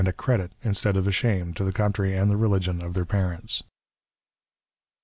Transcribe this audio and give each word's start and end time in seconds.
XIX 0.01 0.09
a 0.09 0.13
credit, 0.13 0.55
instead 0.63 0.97
of 0.97 1.05
a 1.05 1.11
shame, 1.11 1.53
to 1.53 1.63
the 1.63 1.71
country 1.71 2.15
and 2.15 2.31
the 2.31 2.35
religion 2.35 2.81
of 2.81 2.95
their 2.95 3.05
parents. 3.05 3.61